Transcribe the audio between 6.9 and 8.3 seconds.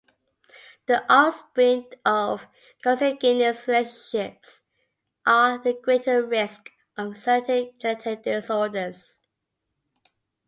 of certain genetic